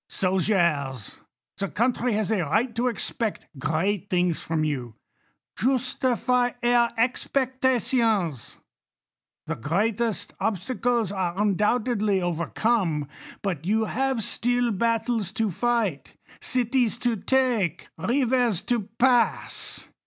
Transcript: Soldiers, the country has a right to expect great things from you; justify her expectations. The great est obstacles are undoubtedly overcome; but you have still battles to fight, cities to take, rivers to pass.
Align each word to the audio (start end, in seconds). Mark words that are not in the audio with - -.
Soldiers, 0.09 1.19
the 1.59 1.67
country 1.69 2.13
has 2.13 2.31
a 2.31 2.41
right 2.41 2.73
to 2.73 2.87
expect 2.87 3.45
great 3.59 4.09
things 4.09 4.39
from 4.41 4.63
you; 4.63 4.95
justify 5.55 6.53
her 6.63 6.91
expectations. 6.97 8.57
The 9.45 9.55
great 9.57 10.01
est 10.01 10.33
obstacles 10.39 11.11
are 11.11 11.39
undoubtedly 11.39 12.19
overcome; 12.19 13.07
but 13.43 13.63
you 13.63 13.85
have 13.85 14.23
still 14.23 14.71
battles 14.71 15.31
to 15.33 15.51
fight, 15.51 16.17
cities 16.41 16.97
to 16.97 17.15
take, 17.15 17.87
rivers 17.99 18.61
to 18.61 18.89
pass. 18.97 19.89